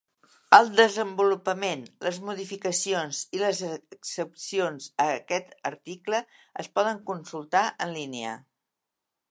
[0.57, 6.25] El desenvolupament, les modificacions i les excepcions a aquest article
[6.65, 8.37] es poden consultar en línia.